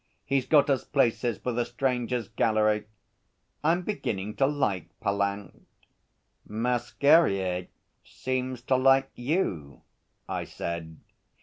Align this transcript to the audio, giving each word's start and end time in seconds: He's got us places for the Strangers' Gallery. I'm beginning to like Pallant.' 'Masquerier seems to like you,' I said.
He's 0.25 0.47
got 0.47 0.67
us 0.67 0.83
places 0.83 1.37
for 1.37 1.51
the 1.51 1.63
Strangers' 1.63 2.27
Gallery. 2.29 2.85
I'm 3.63 3.83
beginning 3.83 4.35
to 4.37 4.47
like 4.47 4.87
Pallant.' 4.99 5.67
'Masquerier 6.47 7.67
seems 8.03 8.63
to 8.63 8.75
like 8.77 9.11
you,' 9.13 9.83
I 10.27 10.45
said. 10.45 10.97